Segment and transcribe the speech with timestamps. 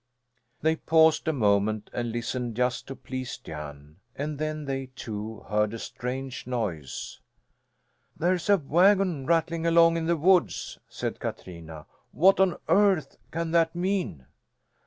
[0.61, 3.97] They paused a moment and listened, just to please Jan.
[4.15, 7.19] And then they, too, heard a strange noise.
[8.17, 11.85] "There's a wagon rattling along in the woods," said Katrina.
[12.13, 14.25] "What on earth can that mean?"